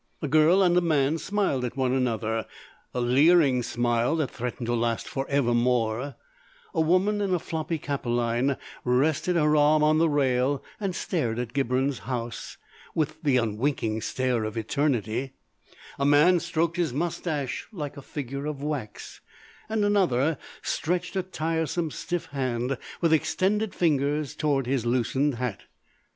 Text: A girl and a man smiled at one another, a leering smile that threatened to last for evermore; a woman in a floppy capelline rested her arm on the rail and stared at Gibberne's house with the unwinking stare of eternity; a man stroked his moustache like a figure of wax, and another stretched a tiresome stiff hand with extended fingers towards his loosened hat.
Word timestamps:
A 0.19 0.27
girl 0.27 0.63
and 0.63 0.75
a 0.75 0.81
man 0.81 1.19
smiled 1.19 1.63
at 1.63 1.77
one 1.77 1.93
another, 1.93 2.47
a 2.91 2.99
leering 2.99 3.61
smile 3.61 4.15
that 4.15 4.31
threatened 4.31 4.65
to 4.65 4.73
last 4.73 5.07
for 5.07 5.29
evermore; 5.29 6.15
a 6.73 6.81
woman 6.81 7.21
in 7.21 7.35
a 7.35 7.37
floppy 7.37 7.77
capelline 7.77 8.57
rested 8.83 9.35
her 9.35 9.55
arm 9.55 9.83
on 9.83 9.99
the 9.99 10.09
rail 10.09 10.63
and 10.79 10.95
stared 10.95 11.37
at 11.37 11.53
Gibberne's 11.53 11.99
house 11.99 12.57
with 12.95 13.21
the 13.21 13.37
unwinking 13.37 14.01
stare 14.01 14.43
of 14.43 14.57
eternity; 14.57 15.33
a 15.99 16.05
man 16.07 16.39
stroked 16.39 16.77
his 16.77 16.93
moustache 16.93 17.67
like 17.71 17.95
a 17.95 18.01
figure 18.01 18.47
of 18.47 18.63
wax, 18.63 19.21
and 19.69 19.85
another 19.85 20.39
stretched 20.63 21.15
a 21.15 21.21
tiresome 21.21 21.91
stiff 21.91 22.25
hand 22.31 22.75
with 23.01 23.13
extended 23.13 23.75
fingers 23.75 24.33
towards 24.33 24.67
his 24.67 24.83
loosened 24.83 25.35
hat. 25.35 25.65